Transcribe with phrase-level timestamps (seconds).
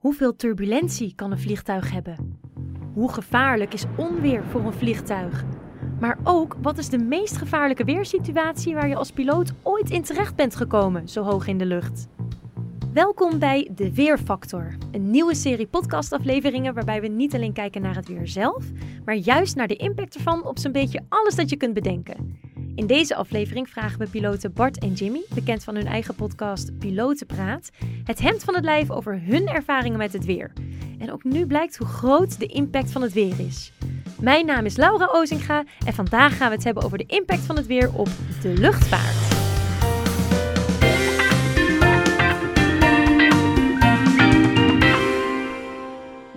[0.00, 2.40] Hoeveel turbulentie kan een vliegtuig hebben?
[2.94, 5.44] Hoe gevaarlijk is onweer voor een vliegtuig?
[5.98, 10.36] Maar ook, wat is de meest gevaarlijke weersituatie waar je als piloot ooit in terecht
[10.36, 12.08] bent gekomen, zo hoog in de lucht?
[12.92, 18.08] Welkom bij De Weerfactor, een nieuwe serie podcastafleveringen waarbij we niet alleen kijken naar het
[18.08, 18.64] weer zelf,
[19.04, 22.38] maar juist naar de impact ervan op zo'n beetje alles dat je kunt bedenken.
[22.74, 27.70] In deze aflevering vragen we piloten Bart en Jimmy, bekend van hun eigen podcast Pilotenpraat,
[28.04, 30.52] het hemd van het lijf over hun ervaringen met het weer.
[30.98, 33.72] En ook nu blijkt hoe groot de impact van het weer is.
[34.20, 37.56] Mijn naam is Laura Ozinga en vandaag gaan we het hebben over de impact van
[37.56, 38.08] het weer op
[38.42, 39.38] de luchtvaart.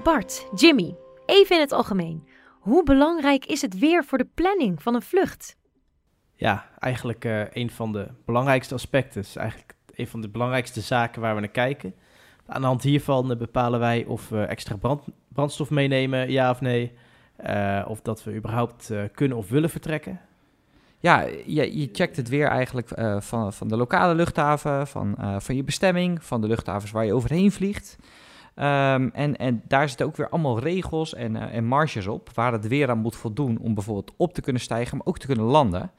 [0.03, 2.27] Bart, Jimmy, even in het algemeen.
[2.59, 5.55] Hoe belangrijk is het weer voor de planning van een vlucht?
[6.43, 9.21] Ja, eigenlijk uh, een van de belangrijkste aspecten.
[9.21, 11.93] is eigenlijk een van de belangrijkste zaken waar we naar kijken.
[12.45, 16.61] Aan de hand hiervan uh, bepalen wij of we extra brand, brandstof meenemen, ja of
[16.61, 16.91] nee.
[17.45, 20.19] Uh, of dat we überhaupt kunnen of willen vertrekken.
[20.99, 25.63] Ja, je, je checkt het weer eigenlijk van, van de lokale luchthaven, van, van je
[25.63, 27.97] bestemming, van de luchthavens waar je overheen vliegt.
[28.55, 32.67] Um, en, en daar zitten ook weer allemaal regels en, en marges op waar het
[32.67, 35.91] weer aan moet voldoen om bijvoorbeeld op te kunnen stijgen, maar ook te kunnen landen.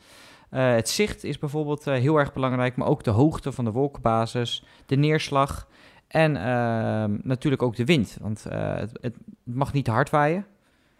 [0.54, 3.70] Uh, het zicht is bijvoorbeeld uh, heel erg belangrijk, maar ook de hoogte van de
[3.70, 5.68] wolkenbasis, de neerslag
[6.08, 8.16] en uh, natuurlijk ook de wind.
[8.20, 10.46] Want eh, het, het, mag niet te hard waaien.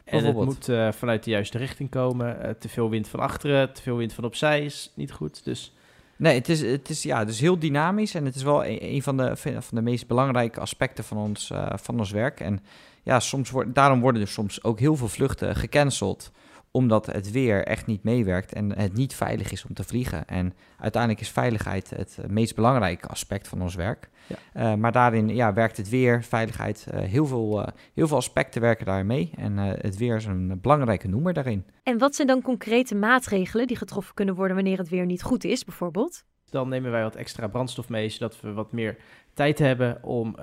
[0.05, 2.57] En het moet vanuit de juiste richting komen.
[2.59, 5.45] te veel wind van achteren, te veel wind van opzij is niet goed.
[5.45, 5.75] Dus...
[6.17, 8.85] Nee, het is, het is, ja, het is heel dynamisch en het is wel een,
[8.85, 12.41] een van, de, van de meest belangrijke aspecten van ons, van ons werk.
[12.41, 12.61] En
[13.03, 16.33] ja, soms wordt, daarom worden er soms ook heel veel vluchten gecanceld
[16.77, 20.27] omdat het weer echt niet meewerkt en het niet veilig is om te vliegen.
[20.27, 24.11] En uiteindelijk is veiligheid het meest belangrijke aspect van ons werk.
[24.27, 24.73] Ja.
[24.73, 28.61] Uh, maar daarin ja, werkt het weer, veiligheid, uh, heel, veel, uh, heel veel aspecten
[28.61, 29.31] werken daar mee.
[29.37, 31.65] En het weer is een belangrijke noemer daarin.
[31.83, 35.45] En wat zijn dan concrete maatregelen die getroffen kunnen worden wanneer het weer niet goed
[35.45, 36.25] is, bijvoorbeeld?
[36.51, 38.97] Dan nemen wij wat extra brandstof mee, zodat we wat meer
[39.35, 40.35] tijd hebben om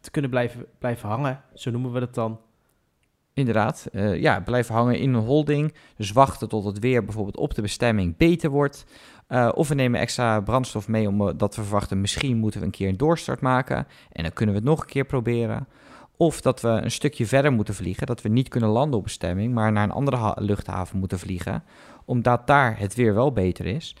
[0.00, 1.42] te kunnen blijven, blijven hangen.
[1.54, 2.40] Zo noemen we dat dan.
[3.34, 5.74] Inderdaad, uh, ja, blijven hangen in een holding.
[5.96, 8.84] Dus wachten tot het weer bijvoorbeeld op de bestemming beter wordt.
[9.28, 12.88] Uh, of we nemen extra brandstof mee omdat we verwachten misschien moeten we een keer
[12.88, 13.86] een doorstart maken.
[14.12, 15.66] En dan kunnen we het nog een keer proberen.
[16.16, 19.54] Of dat we een stukje verder moeten vliegen, dat we niet kunnen landen op bestemming,
[19.54, 21.64] maar naar een andere luchthaven moeten vliegen.
[22.04, 23.96] Omdat daar het weer wel beter is.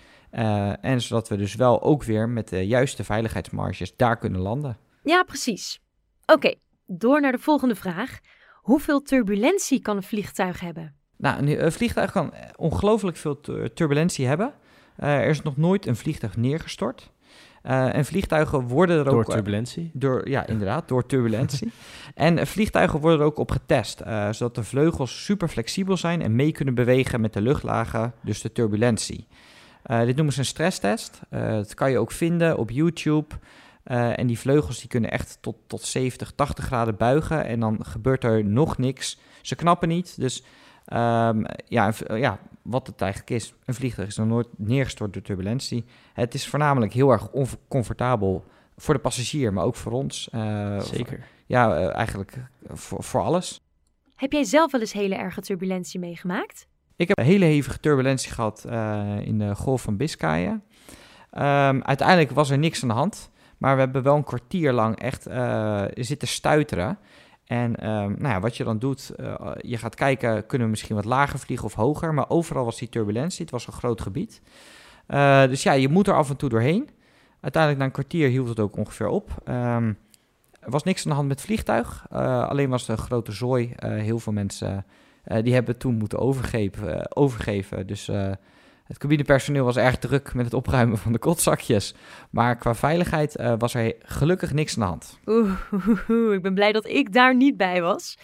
[0.80, 4.76] En zodat we dus wel ook weer met de juiste veiligheidsmarges daar kunnen landen.
[5.02, 5.80] Ja, precies.
[6.26, 6.54] Oké,
[6.86, 8.20] door naar de volgende vraag.
[8.62, 10.94] Hoeveel turbulentie kan een vliegtuig hebben?
[11.16, 13.40] Nou, een vliegtuig kan ongelooflijk veel
[13.74, 14.52] turbulentie hebben.
[14.98, 17.10] Uh, er is nog nooit een vliegtuig neergestort.
[17.62, 19.24] Uh, en vliegtuigen worden er door ook...
[19.24, 19.90] Door turbulentie?
[19.92, 21.72] Door, ja, inderdaad, door turbulentie.
[22.14, 26.36] en vliegtuigen worden er ook op getest, uh, zodat de vleugels super flexibel zijn en
[26.36, 29.26] mee kunnen bewegen met de luchtlagen, dus de turbulentie.
[29.82, 31.20] dit noemen ze een stresstest.
[31.30, 33.34] dat kan je ook vinden op YouTube.
[33.84, 37.44] Uh, en die vleugels die kunnen echt tot, tot 70, 80 graden buigen.
[37.44, 39.18] En dan gebeurt er nog niks.
[39.40, 40.20] Ze knappen niet.
[40.20, 40.42] Dus
[40.92, 43.54] um, ja, ja, wat het eigenlijk is.
[43.64, 45.84] Een vliegtuig is nog nooit neergestort door turbulentie.
[46.12, 48.44] Het is voornamelijk heel erg oncomfortabel
[48.76, 50.28] voor de passagier, maar ook voor ons.
[50.34, 51.18] Uh, Zeker.
[51.18, 52.36] Voor, ja, uh, eigenlijk
[52.68, 53.60] voor, voor alles.
[54.14, 56.66] Heb jij zelf wel eens hele erge turbulentie meegemaakt?
[56.96, 58.64] Ik heb een hele hevige turbulentie gehad
[59.24, 60.62] in de Golf van Biscayen.
[61.34, 63.30] Um, uiteindelijk was er niks aan de hand.
[63.62, 66.98] Maar we hebben wel een kwartier lang echt uh, zitten stuiteren.
[67.44, 70.96] En um, nou ja, wat je dan doet, uh, je gaat kijken, kunnen we misschien
[70.96, 72.14] wat lager vliegen of hoger.
[72.14, 74.42] Maar overal was die turbulentie, het was een groot gebied.
[75.08, 76.88] Uh, dus ja, je moet er af en toe doorheen.
[77.40, 79.30] Uiteindelijk na een kwartier hield het ook ongeveer op.
[79.48, 79.98] Um,
[80.60, 83.74] er was niks aan de hand met vliegtuig, alleen was het een grote zooi.
[83.84, 84.84] heel veel mensen
[85.42, 87.16] die hebben toen moeten overgeven.
[87.16, 87.86] overgeven.
[87.86, 88.10] Dus
[88.84, 91.94] het cabinepersoneel was erg druk met het opruimen van de kotzakjes.
[92.30, 95.18] Maar qua veiligheid uh, was er gelukkig niks aan de hand.
[95.26, 98.18] Oeh, oeh, oeh, ik ben blij dat ik daar niet bij was.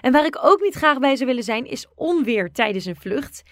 [0.00, 3.42] En waar ik ook niet graag bij zou willen zijn, is onweer tijdens een vlucht.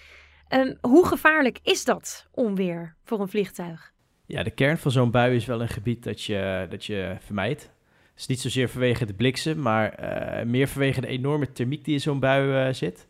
[0.49, 3.91] Um, hoe gevaarlijk is dat, onweer, voor een vliegtuig?
[4.25, 7.61] Ja, de kern van zo'n bui is wel een gebied dat je, dat je vermijdt.
[7.61, 11.93] Het is niet zozeer vanwege de bliksem, maar uh, meer vanwege de enorme thermiek die
[11.93, 13.07] in zo'n bui uh, zit.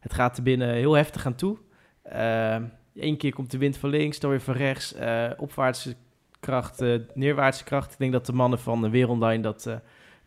[0.00, 1.58] Het gaat er binnen heel heftig aan toe.
[2.12, 2.56] Uh,
[2.96, 4.96] Eén keer komt de wind van links, dan weer van rechts.
[4.96, 5.94] Uh, opwaartse
[6.40, 6.84] kracht,
[7.14, 7.92] neerwaartse kracht.
[7.92, 9.74] Ik denk dat de mannen van de Wereldline dat uh,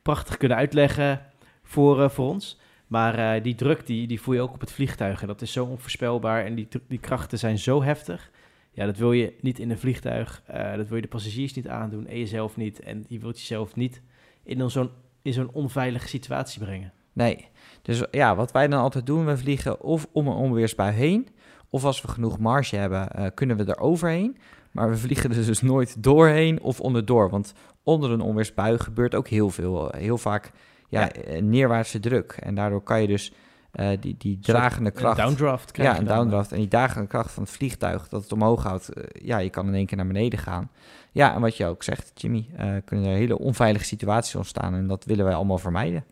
[0.01, 1.21] prachtig kunnen uitleggen
[1.63, 2.59] voor, voor ons.
[2.87, 5.21] Maar die druk die, die voel je ook op het vliegtuig.
[5.21, 6.45] En dat is zo onvoorspelbaar.
[6.45, 8.31] En die, die krachten zijn zo heftig.
[8.71, 10.41] Ja, dat wil je niet in een vliegtuig.
[10.75, 12.07] dat wil je de passagiers niet aandoen.
[12.07, 12.79] En jezelf niet.
[12.79, 14.01] En je wilt jezelf niet
[14.43, 14.89] in zo'n
[15.21, 16.93] in zo'n onveilige situatie brengen.
[17.13, 17.47] Nee.
[17.81, 21.27] Dus ja, wat wij dan altijd doen, we vliegen of om een onweersbui heen,
[21.69, 24.37] of als we genoeg marge hebben, uh, kunnen we er overheen.
[24.71, 27.29] Maar we vliegen er dus nooit doorheen of onderdoor.
[27.29, 29.91] Want onder een onweersbui gebeurt ook heel veel.
[29.97, 30.51] Heel vaak
[30.89, 31.11] ja, Ja.
[31.11, 32.31] eh, neerwaartse druk.
[32.39, 33.33] En daardoor kan je dus
[33.71, 35.17] eh, die, die dragende kracht...
[35.17, 36.15] Een downdraft ja, een eh.
[36.15, 36.51] downdraft.
[36.51, 39.67] En die dragende kracht van het vliegtuig, dat het omhoog houdt, eh, ja, je kan
[39.67, 40.69] in één keer naar beneden gaan.
[41.11, 44.73] Ja, en wat je ook zegt, Jimmy, eh, kunnen er hele onveilige situaties ontstaan.
[44.73, 46.03] En dat willen wij allemaal vermijden.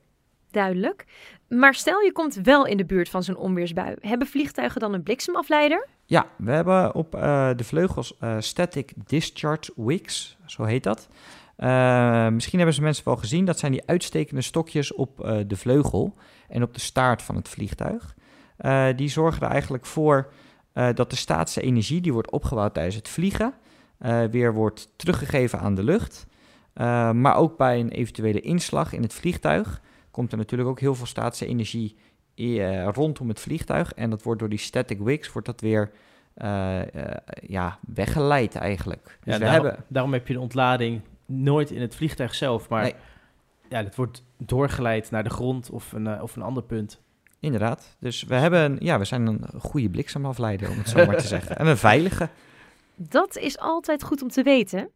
[0.58, 1.06] Duidelijk.
[1.50, 3.96] Maar stel je komt wel in de buurt van zo'n onweersbui.
[4.00, 5.88] Hebben vliegtuigen dan een bliksemafleider?
[6.06, 11.08] Ja, we hebben op eh, de vleugels eh, Static Discharge Wicks, zo heet dat.
[11.56, 16.14] Eh, misschien hebben ze mensen wel gezien, dat zijn die uitstekende stokjes op de vleugel
[16.50, 18.16] en op de staart van het vliegtuig.
[18.96, 20.32] Die zorgen er eigenlijk voor
[20.94, 23.54] dat de statische energie die wordt opgebouwd tijdens het vliegen
[24.32, 26.26] weer wordt teruggegeven aan de lucht.
[27.14, 29.82] Maar ook bij een eventuele inslag in het vliegtuig
[30.18, 31.96] komt er natuurlijk ook heel veel statische energie
[32.36, 33.94] eh, rondom het vliegtuig.
[33.94, 35.92] En dat wordt door die static wicks wordt dat weer
[36.34, 39.04] eh, eh, ja, weggeleid eigenlijk.
[39.24, 42.70] Dus Ja, we daarom, hebben, daarom heb je de ontlading nooit in het vliegtuig zelf,
[42.70, 42.96] maar Nee.
[43.70, 47.02] ja, het wordt doorgeleid naar de grond of een, of een ander punt.
[47.40, 47.96] inderdaad.
[48.00, 51.58] Dus we hebben, ja, we zijn een goede bliksemafleider, om het zo maar te zeggen.
[51.58, 52.30] En een veilige.
[52.96, 54.90] Dat is altijd goed om te weten.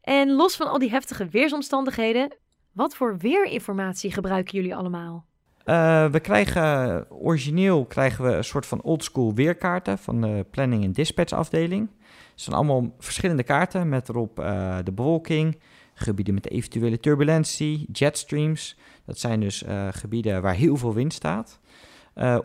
[0.00, 2.36] En los van al die heftige weersomstandigheden,
[2.76, 5.24] wat voor weerinformatie gebruiken jullie allemaal?
[5.64, 10.92] Eh, we krijgen, origineel krijgen we een soort van oldschool weerkaarten van de planning en
[10.92, 11.88] dispatch afdeling.
[12.30, 15.60] Het zijn allemaal verschillende kaarten met erop eh, de bewolking,
[15.94, 18.78] gebieden met eventuele turbulentie, jetstreams.
[19.04, 21.60] Dat zijn dus eh, gebieden waar heel veel wind staat.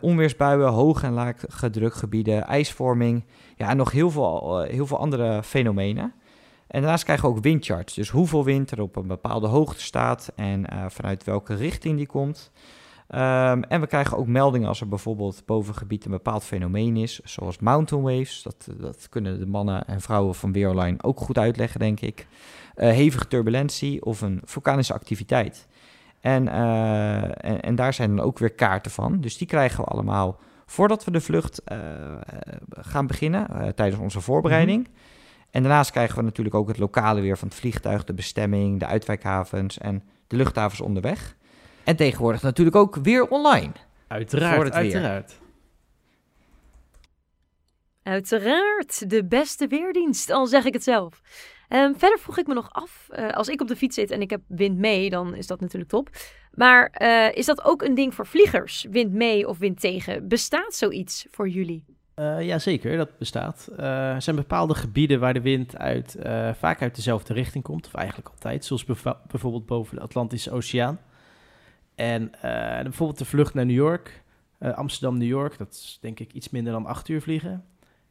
[0.00, 1.36] Onweersbuien, hoog en laag
[1.70, 3.24] drukgebieden, ijsvorming.
[3.56, 6.12] Ja, en nog heel veel, heel veel andere fenomenen.
[6.66, 7.94] En daarnaast krijgen we ook windcharts.
[7.94, 12.06] Dus hoeveel wind er op een bepaalde hoogte staat en eh, vanuit welke richting die
[12.06, 12.50] komt.
[13.08, 17.20] Ehm, en we krijgen ook meldingen als er bijvoorbeeld boven gebied een bepaald fenomeen is,
[17.24, 18.42] zoals mountain waves.
[18.42, 22.26] Dat, dat kunnen de mannen en vrouwen van Weerline ook goed uitleggen, denk ik.
[22.74, 25.66] Eh, hevige turbulentie of een vulkanische activiteit.
[26.22, 29.20] En, eh, en, daar zijn dan ook weer kaarten van.
[29.20, 31.78] Dus die krijgen we allemaal voordat we de vlucht eh,
[32.70, 34.88] gaan beginnen, eh, tijdens onze voorbereiding.
[35.52, 38.86] En daarnaast krijgen we natuurlijk ook het lokale weer van het vliegtuig, de bestemming, de
[38.86, 41.36] uitwijkhavens en de luchthavens onderweg.
[41.84, 43.72] En tegenwoordig natuurlijk ook weer online.
[44.08, 44.82] Uiteraard, Voor het weer.
[44.82, 45.40] uiteraard.
[48.02, 51.20] Uiteraard, de beste weerdienst, al zeg ik het zelf.
[51.68, 54.20] Ehm, verder vroeg ik me nog af, eh, als ik op de fiets zit en
[54.20, 56.10] ik heb wind mee, dan is dat natuurlijk top.
[56.52, 58.86] Maar eh, is dat ook een ding voor vliegers?
[58.90, 60.28] Wind mee of wind tegen?
[60.28, 61.84] Bestaat zoiets voor jullie?
[62.14, 63.68] Eh ja, zeker, dat bestaat.
[63.76, 67.86] Eh, er zijn bepaalde gebieden waar de wind uit, eh, vaak uit dezelfde richting komt,
[67.86, 71.00] of eigenlijk altijd, zoals bijvoorbeeld boven de Atlantische Oceaan.
[71.94, 74.22] En eh, bijvoorbeeld de vlucht naar New York,
[74.58, 77.64] eh, Amsterdam-New York, dat is denk ik iets minder dan acht uur vliegen.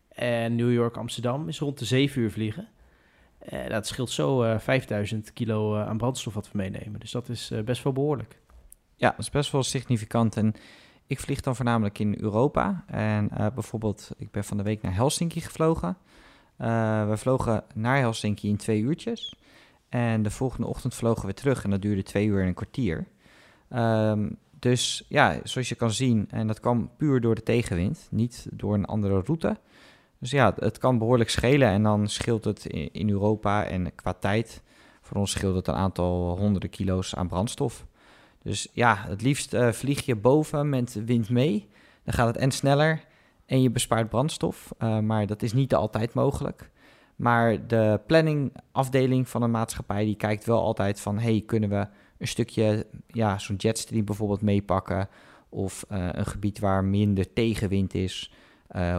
[0.09, 2.67] En New York-Amsterdam is rond de zeven uur vliegen.
[3.39, 6.99] Eh, dat scheelt zo eh 5000 kilo eh, aan brandstof wat we meenemen.
[6.99, 8.39] Dus dat is eh, best wel behoorlijk.
[8.95, 10.37] Ja, dat is best wel significant.
[10.37, 10.53] En
[11.11, 12.83] ik vlieg dan voornamelijk in Europa.
[12.87, 15.97] En eh, bijvoorbeeld, ik ben van de week naar Helsinki gevlogen.
[16.57, 19.35] Eh, we vlogen naar Helsinki in twee uurtjes.
[19.89, 23.07] En de volgende ochtend vlogen we terug en dat duurde twee uur en een kwartier.
[23.69, 28.47] Ehm, dus ja, zoals je kan zien, en dat kwam puur door de tegenwind, niet
[28.51, 29.57] door een andere route.
[30.19, 34.13] Dus ja, het kan behoorlijk schelen en dan scheelt het in, in Europa en qua
[34.13, 34.61] tijd.
[35.01, 37.85] Voor ons scheelt het een aantal honderden kilo's aan brandstof.
[38.43, 41.69] Dus ja, het liefst eh, vlieg je boven met wind mee.
[42.03, 43.03] Dan gaat het en sneller
[43.45, 44.73] en je bespaart brandstof.
[44.77, 46.69] Eh, maar dat is niet altijd mogelijk.
[47.15, 51.19] Maar de planningafdeling van een maatschappij die kijkt wel altijd van...
[51.19, 55.09] hey, kunnen we een stukje, ja, zo'n jetstream bijvoorbeeld meepakken...
[55.49, 58.33] of eh, een gebied waar minder tegenwind is...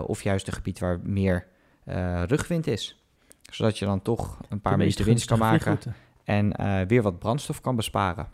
[0.07, 1.47] of juist een gebied waar meer
[2.27, 3.05] rugwind is.
[3.51, 5.79] Zodat je dan toch een paar minuten winst kan maken...
[6.25, 6.57] en
[6.87, 8.29] weer wat brandstof kan besparen.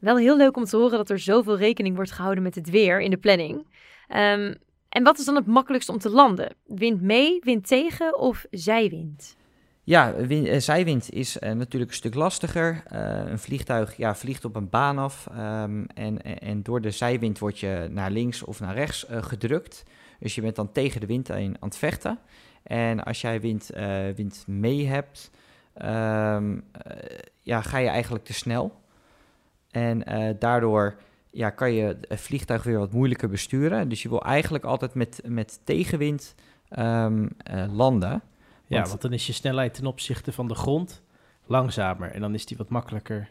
[0.00, 3.00] Wel heel leuk om te horen dat er zoveel rekening wordt gehouden met het weer
[3.00, 3.66] in de planning.
[4.08, 4.54] Ehm,
[4.88, 6.54] en wat is dan het makkelijkst om te landen?
[6.66, 9.36] Wind mee, wind tegen of zijwind?
[9.84, 12.82] Ja, eh, zijwind is eh, natuurlijk een stuk lastiger.
[12.86, 17.38] Eh, een vliegtuig ja, vliegt op een baan af ehm, en, en, door de zijwind
[17.38, 19.82] word je naar links of naar rechts gedrukt.
[20.18, 22.18] Dus je bent dan tegen de wind heen aan het vechten.
[22.62, 23.70] En als jij wind,
[24.14, 25.30] wind mee hebt,
[25.74, 28.79] ehm, eh, ja, ga je eigenlijk te snel.
[29.70, 30.94] En eh, daardoor
[31.30, 33.88] ja, kan je het vliegtuig weer wat moeilijker besturen.
[33.88, 36.34] Dus je wil eigenlijk altijd met, met tegenwind
[36.68, 38.10] ehm, eh, landen.
[38.66, 41.02] Ja, Want- want dan is je snelheid ten opzichte van de grond
[41.46, 42.10] langzamer.
[42.10, 43.30] En dan is die wat makkelijker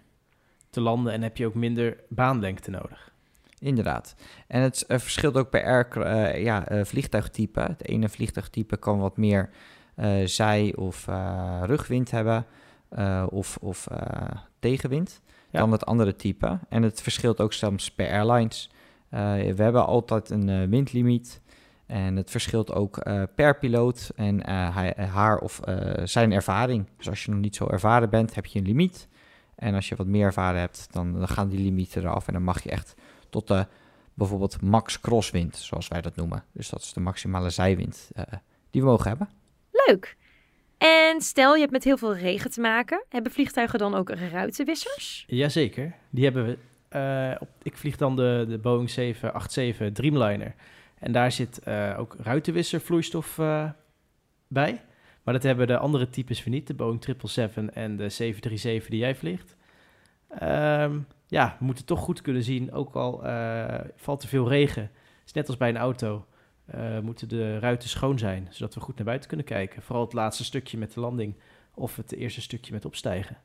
[0.69, 3.11] te landen en heb je ook minder baanlengte nodig.
[3.59, 4.15] Inderdaad.
[4.47, 7.59] En het eh, verschilt ook per air, ja, vliegtuigtype.
[7.59, 9.49] Het ene vliegtuigtype kan wat meer
[10.25, 11.05] zij- of
[11.63, 12.45] rugwind hebben
[13.29, 13.87] of, of
[14.59, 15.59] tegenwind Ja.
[15.59, 16.59] dan het andere type.
[16.69, 18.69] En het verschilt ook soms per airlines.
[19.09, 21.41] Eh, we hebben altijd een eh, windlimiet.
[21.85, 25.59] En het verschilt ook eh, per piloot en hij, haar of
[26.03, 26.85] zijn ervaring.
[26.97, 29.07] Dus als je nog niet zo ervaren bent, heb je een limiet.
[29.55, 32.27] En als je wat meer ervaren hebt, dan, dan gaan die limieten eraf.
[32.27, 32.95] En dan mag je echt
[33.29, 33.65] tot de
[34.13, 36.43] bijvoorbeeld max crosswind, zoals wij dat noemen.
[36.51, 38.11] Dus dat is de maximale zijwind
[38.69, 39.29] die we mogen hebben.
[39.71, 40.17] Leuk.
[40.79, 43.03] En stel je hebt met heel veel regen te maken.
[43.09, 45.23] Hebben vliegtuigen dan ook ruitenwissers?
[45.27, 46.57] Jazeker, die hebben we.
[46.89, 50.55] Eh, op, ik vlieg dan de, de Boeing 787 Dreamliner.
[50.99, 53.69] En daar zit eh, ook ruitenwisservloeistof eh,
[54.47, 54.81] bij.
[55.23, 56.67] Maar dat hebben de andere types weer niet.
[56.67, 59.55] De Boeing 777 en de 737 die jij vliegt.
[60.29, 62.71] Ehm, ja, we moeten toch goed kunnen zien.
[62.71, 63.23] Ook al
[63.95, 64.81] valt er veel regen.
[64.81, 66.25] Het is net als bij een auto.
[66.71, 68.47] Eh, moeten de ruiten schoon zijn.
[68.49, 69.81] Zodat we goed naar buiten kunnen kijken.
[69.81, 71.35] Vooral het laatste stukje met de landing.
[71.73, 73.37] Of het eerste stukje met opstijgen.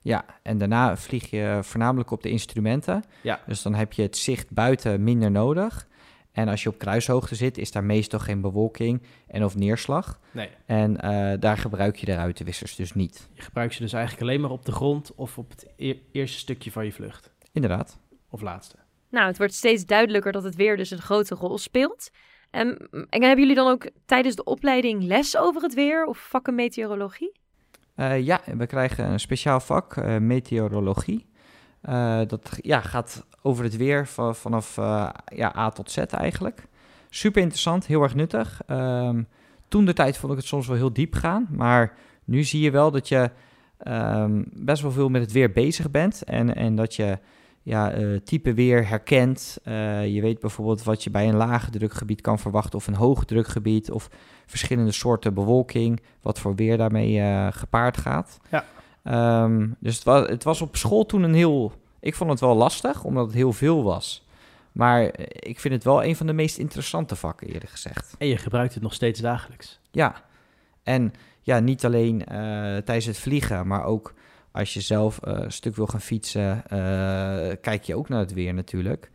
[0.00, 3.04] Ja, en daarna vlieg je voornamelijk op de instrumenten.
[3.22, 3.40] Ja.
[3.46, 5.88] Dus dan heb je het zicht buiten minder nodig.
[6.32, 10.20] En als je op kruishoogte zit, is daar meestal geen bewolking en of neerslag.
[10.30, 10.48] Nee.
[10.66, 13.28] En eh, daar gebruik je de ruitenwissers dus niet.
[13.32, 16.38] Je gebruikt ze dus eigenlijk alleen maar op de grond of op het e- eerste
[16.38, 17.32] stukje van je vlucht.
[17.52, 17.98] Inderdaad.
[18.30, 18.76] Of laatste.
[19.10, 22.10] Nou, het wordt steeds duidelijker dat het weer dus een grote rol speelt.
[22.50, 26.54] Ehm, en hebben jullie dan ook tijdens de opleiding les over het weer of vakken
[26.54, 27.32] meteorologie?
[27.94, 31.26] Eh, ja, we krijgen een speciaal vak, eh, meteorologie.
[31.80, 34.76] Eh, dat ja, gaat over het weer va- vanaf
[35.26, 36.66] ja, A tot Z eigenlijk.
[37.10, 38.60] Super interessant, heel erg nuttig.
[38.66, 39.22] Ehm,
[39.68, 42.70] toen de tijd vond ik het soms wel heel diep gaan, maar nu zie je
[42.70, 43.30] wel dat je
[43.78, 47.18] ehm, best wel veel met het weer bezig bent en, en dat je
[47.66, 49.58] ja, eh, type weer herkent.
[49.62, 53.24] Eh, je weet bijvoorbeeld wat je bij een lage drukgebied kan verwachten of een hoog
[53.24, 54.10] drukgebied of
[54.46, 58.38] verschillende soorten bewolking, wat voor weer daarmee eh, gepaard gaat.
[58.50, 58.64] Ja.
[59.02, 61.72] Ehm, dus het was, het was op school toen een heel.
[62.00, 64.26] Ik vond het wel lastig, omdat het heel veel was.
[64.72, 68.14] Maar ik vind het wel een van de meest interessante vakken, eerlijk gezegd.
[68.18, 69.80] En je gebruikt het nog steeds dagelijks.
[69.90, 70.22] Ja.
[70.82, 72.24] En ja, niet alleen
[72.84, 74.14] tijdens het vliegen, maar ook
[74.56, 78.32] als je zelf eh, een stuk wil gaan fietsen, eh, kijk je ook naar het
[78.32, 79.10] weer natuurlijk.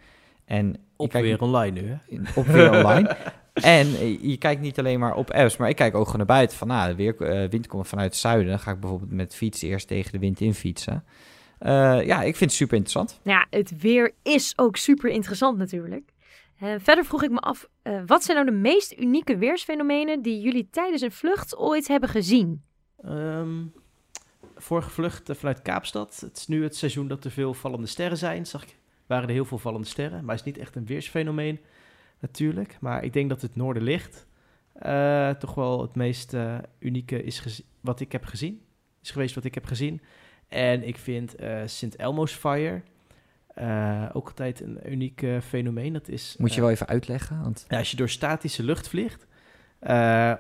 [0.46, 1.96] En je Op kijkt weer online nu, hè?
[2.08, 3.18] in- op weer online.
[3.54, 6.36] En eh, je kijkt niet alleen maar op apps, maar ik kijk ook gewoon naar
[6.36, 6.58] buiten.
[6.58, 8.48] Van, nou, de weer, wind komt vanuit het zuiden.
[8.50, 11.04] Dan ga ik bijvoorbeeld met fietsen eerst tegen de wind in fietsen.
[11.60, 13.20] Eh, ja, ik vind het super interessant.
[13.24, 16.10] Nou ja, het weer is ook super interessant natuurlijk.
[16.78, 20.68] Verder vroeg ik me af, eh, wat zijn nou de meest unieke weersfenomenen die jullie
[20.72, 22.62] tijdens een vlucht ooit hebben gezien?
[23.04, 23.60] Ehm,
[24.62, 26.20] vorige vlucht eh, vanuit Kaapstad.
[26.20, 28.46] Het is nu het seizoen dat er veel vallende sterren zijn.
[28.46, 28.76] Zag ik,
[29.06, 30.26] waren er heel veel vallende sterren.
[30.26, 31.60] Maar het is niet echt een weersfenomeen
[32.20, 32.78] natuurlijk.
[32.80, 34.28] Maar ik denk dat het noorderlicht
[34.74, 38.62] eh toch wel het meest eh, unieke is wat ik heb gezien.
[39.02, 40.02] Is geweest wat ik heb gezien.
[40.48, 42.82] En ik vind eh Sint Elmo's Fire
[44.14, 45.94] ook altijd een uniek fenomeen.
[45.94, 49.28] Dat is, Moet je wel even uitleggen, want als je door statische lucht vliegt,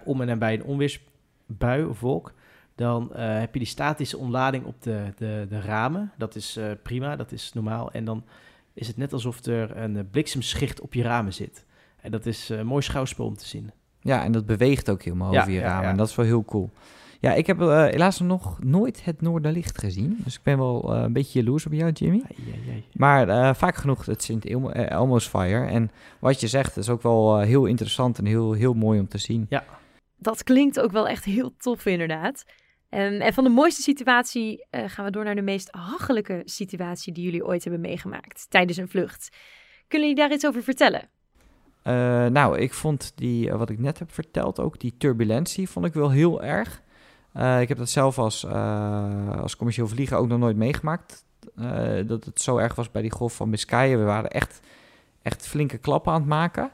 [0.05, 2.33] om en nabij een onweersbui of wolk,
[2.75, 6.11] dan eh, heb je die statische ontlading op de, de, de ramen.
[6.17, 7.91] Dat is eh, prima, dat is normaal.
[7.91, 8.23] En dan
[8.73, 11.65] is het net alsof er een eh, bliksemschicht op je ramen zit.
[12.01, 13.71] En dat is een mooi schouwspel om te zien.
[13.99, 15.83] ja, en dat beweegt ook helemaal Ja, over je ja, ramen.
[15.83, 15.89] ja.
[15.89, 16.69] En dat is wel heel cool.
[17.19, 20.19] Ja, ik heb helaas nog nooit het Noorderlicht gezien.
[20.23, 22.21] Dus ik ben wel een beetje jaloers op jou, Jimmy.
[22.29, 22.83] Ai, ai, ai.
[22.93, 25.65] Maar eh, vaak genoeg het Sint Elmo, Elmo's Fire.
[25.65, 29.17] En wat je zegt is ook wel heel interessant en heel, heel mooi om te
[29.17, 29.47] zien.
[30.21, 32.43] Dat klinkt ook wel echt heel tof inderdaad.
[32.89, 37.13] Ehm, en van de mooiste situatie eh, gaan we door naar de meest hachelijke situatie
[37.13, 39.29] die jullie ooit hebben meegemaakt tijdens een vlucht.
[39.87, 41.09] Kunnen jullie daar iets over vertellen?
[41.83, 45.85] Eh, nou, ik vond die, eh, wat ik net heb verteld, ook die turbulentie, vond
[45.85, 46.81] ik wel heel erg.
[47.33, 48.45] Ik heb dat zelf als,
[49.41, 51.25] als commercieel vlieger ook nog nooit meegemaakt.
[52.05, 53.99] dat het zo erg was bij die golf van Biscayen.
[53.99, 54.59] We waren echt,
[55.21, 56.71] echt flinke klappen aan het maken.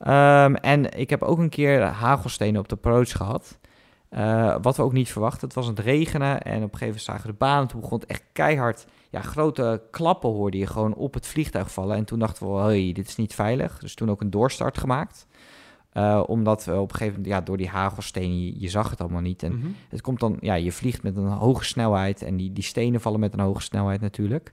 [0.00, 3.58] Ehm, en ik heb ook een keer hagelstenen op de approach gehad.
[4.08, 5.46] Eh, wat we ook niet verwachten.
[5.46, 7.66] Het was aan het regenen en op een gegeven moment zagen we de baan.
[7.66, 8.86] Toen begon het echt keihard.
[9.10, 11.96] Ja, grote klappen hoorde je gewoon op het vliegtuig vallen.
[11.96, 13.78] En toen dachten we, hey, dit is niet veilig.
[13.78, 15.26] Dus toen ook een doorstart gemaakt.
[15.92, 19.00] Eh, omdat we op een gegeven moment, ja, door die hagelstenen, je, je zag het
[19.00, 19.42] allemaal niet.
[19.42, 19.66] En Mhm.
[19.88, 22.22] het komt dan, ja, je vliegt met een hoge snelheid.
[22.22, 24.52] En die, die stenen vallen met een hoge snelheid natuurlijk.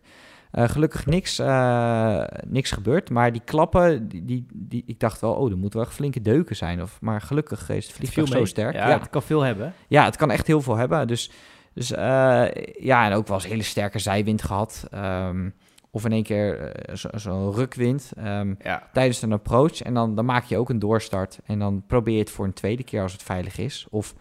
[0.57, 3.09] Eh, gelukkig niks, eh, niks gebeurd.
[3.09, 6.55] Maar die klappen, die, die, die, ik dacht wel, oh, er moeten wel flinke deuken
[6.55, 6.81] zijn.
[6.81, 8.73] Of, maar gelukkig is het vliegtuig zo sterk.
[8.73, 9.73] Ja, Ja, het kan veel hebben.
[9.87, 11.07] ja, het kan echt heel veel hebben.
[11.07, 11.31] Dus
[11.73, 12.45] Dus uh,
[12.79, 14.87] ja, en ook wel eens hele sterke zijwind gehad.
[14.93, 15.53] Um,
[15.91, 18.89] of in één keer zo'n zo rukwind um, ja.
[18.93, 19.81] tijdens een approach.
[19.81, 21.39] En dan, dan maak je ook een doorstart.
[21.45, 23.87] En dan probeer je het voor een tweede keer als het veilig is.
[23.89, 24.13] Of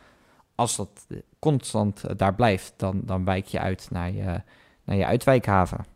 [0.55, 1.07] als dat
[1.38, 4.43] constant daar blijft, dan, dan wijk je uit naar je,
[4.85, 5.95] naar je uitwijkhaven.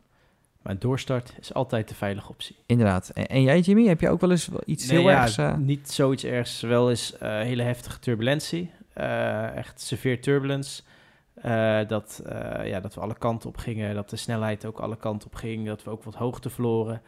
[0.62, 2.56] Maar doorstart is altijd de veilige optie.
[2.66, 3.08] Inderdaad.
[3.08, 5.38] En, en jij, Jimmy, heb je ook wel eens iets nee, heel ja, ergs?
[5.38, 5.56] Uh...
[5.56, 6.60] Niet zoiets ergs.
[6.60, 8.70] Wel eens uh, hele heftige turbulentie.
[8.96, 10.82] Uh, echt severe turbulence.
[11.86, 12.22] dat,
[12.64, 13.94] ja, dat we alle kanten op gingen.
[13.94, 15.66] Dat de snelheid ook alle kanten op ging.
[15.66, 17.02] Dat we ook wat hoogte verloren.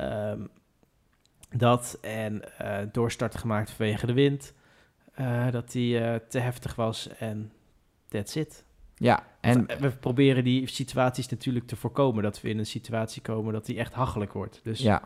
[0.00, 0.48] Um,
[1.50, 2.42] dat en
[2.92, 4.54] doorstart gemaakt vanwege de wind.
[5.50, 7.52] dat die te heftig was en
[8.08, 8.64] that's it.
[8.94, 12.22] Ja, en we proberen die situaties natuurlijk te voorkomen.
[12.22, 14.60] Dat we in een situatie komen dat die echt hachelijk wordt.
[14.62, 14.80] Dus...
[14.80, 15.02] Ja,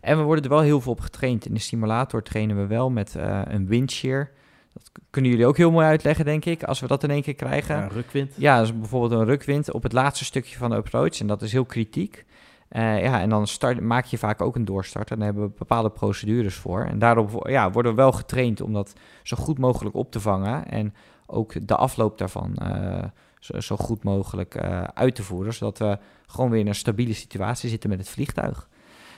[0.00, 1.46] en we worden er wel heel veel op getraind.
[1.46, 4.30] In de simulator trainen we wel met uh, een windshear.
[4.72, 7.34] Dat kunnen jullie ook heel mooi uitleggen, denk ik, als we dat in één keer
[7.34, 7.76] krijgen.
[7.76, 8.34] Ja, een rukwind.
[8.36, 11.20] Ja, dus bijvoorbeeld een rukwind op het laatste stukje van de approach.
[11.20, 12.24] En dat is heel kritiek.
[12.70, 15.10] Uh, ja, en dan start, maak je vaak ook een doorstart.
[15.10, 16.84] En daar hebben we bepaalde procedures voor.
[16.84, 18.92] En daarop ja, worden we wel getraind om dat
[19.22, 20.68] zo goed mogelijk op te vangen.
[20.70, 20.94] En
[21.26, 23.04] ook de afloop daarvan uh,
[23.40, 25.54] zo, zo goed mogelijk uh, uit te voeren.
[25.54, 28.68] Zodat we gewoon weer in een stabiele situatie zitten met het vliegtuig.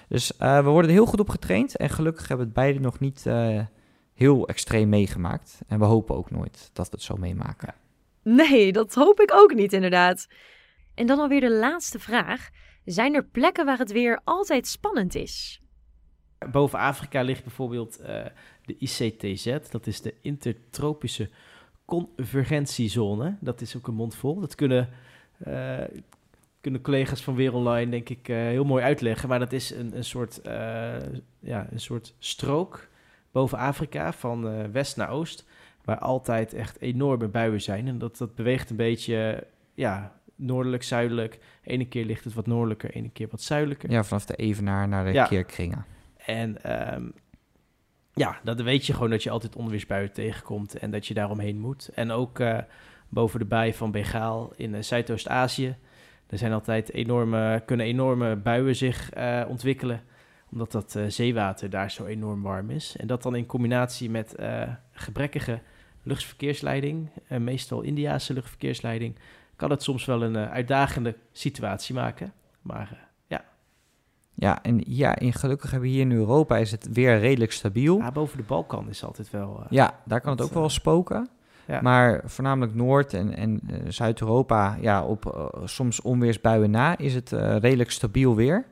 [0.09, 1.77] Dus uh, we worden er heel goed op getraind.
[1.77, 3.61] En gelukkig hebben we het beide nog niet uh,
[4.15, 5.61] heel extreem meegemaakt.
[5.67, 7.75] En we hopen ook nooit dat we het zo meemaken.
[8.23, 10.29] Nee, dat hoop ik ook niet inderdaad.
[10.95, 12.51] En dan alweer de laatste vraag.
[12.85, 15.63] Zijn er plekken waar het weer altijd spannend is?
[16.53, 17.99] Boven Afrika ligt bijvoorbeeld
[18.65, 19.71] de ICTZ.
[19.71, 21.31] Dat is de Intertropische
[21.91, 23.37] convergentiezone.
[23.41, 24.41] Dat is ook een mond vol.
[24.41, 24.89] Dat kunnen,
[25.47, 25.79] uh,
[26.61, 29.29] kunnen collega's van Weer Online denk ik uh, heel mooi uitleggen.
[29.29, 30.53] Maar dat is een, een, soort, uh,
[31.39, 32.89] ja, een soort strook
[33.31, 35.47] boven Afrika van west naar oost.
[35.85, 37.89] Waar altijd echt enorme buien zijn.
[37.89, 41.39] En dat, dat beweegt een beetje ja, noordelijk, zuidelijk.
[41.63, 43.91] Ene keer ligt het wat noordelijker, ene keer wat zuidelijker.
[43.91, 45.27] Ja, vanaf de Evenaar naar de ja.
[45.27, 45.85] Keerkringen.
[46.17, 47.15] En um,
[48.15, 51.91] ja, dat weet je gewoon dat je altijd onweersbuien tegenkomt en dat je daaromheen moet.
[51.95, 52.59] En ook uh,
[53.09, 55.77] boven de bij van Bengaal in uh, Zuidoost-Azië.
[56.27, 60.03] Er zijn altijd enorme, kunnen enorme buien zich uh, ontwikkelen,
[60.51, 62.97] omdat dat zeewater daar zo enorm warm is.
[62.97, 64.35] En dat dan in combinatie met
[64.93, 65.61] gebrekkige
[66.03, 69.19] luchtverkeersleiding, meestal Indiase luchtverkeersleiding,
[69.57, 72.33] kan het soms wel een uitdagende situatie maken.
[72.63, 73.10] Maar
[74.41, 77.99] ja, en ja, en gelukkig hebben we hier in Europa is het weer redelijk stabiel.
[77.99, 79.61] Ja, boven de Balkan is altijd wel...
[79.61, 81.29] Uh, ja, daar kan het ook wel spoken.
[81.67, 81.81] Ja.
[81.81, 87.91] Maar voornamelijk Noord- en, en uh, Zuid-Europa, ja, op soms onweersbuien na, is het redelijk
[87.91, 88.65] stabiel weer.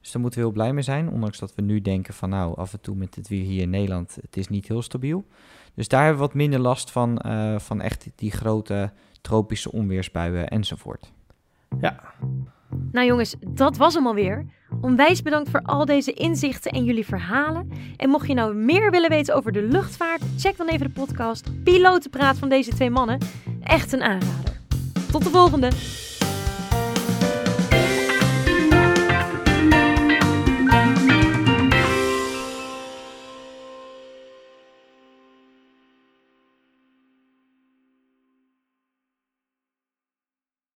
[0.00, 1.10] Dus daar moeten we heel blij mee zijn.
[1.10, 3.70] Ondanks dat we nu denken van nou, af en toe met het weer hier in
[3.70, 5.24] Nederland, het is niet heel stabiel.
[5.74, 7.22] Dus daar hebben we wat minder last van,
[7.60, 11.12] van echt die grote tropische onweersbuien enzovoort.
[11.80, 12.00] Ja.
[12.92, 14.46] Nou jongens, dat was hem alweer.
[14.80, 17.70] Onwijs bedankt voor al deze inzichten en jullie verhalen.
[17.96, 21.62] En mocht je nou meer willen weten over de luchtvaart, check dan even de podcast
[21.64, 23.18] Pilotenpraat van deze twee mannen.
[23.62, 24.60] Echt een aanrader.
[25.10, 26.08] Tot de volgende!